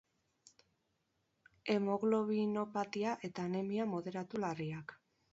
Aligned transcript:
Hemoglobinopatia 1.73 3.13
eta 3.29 3.45
anemia 3.49 3.85
moderatu-larriak. 3.91 4.95